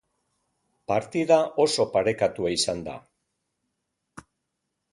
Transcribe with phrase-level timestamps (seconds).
[0.91, 2.97] Partida oso parekatua izan da.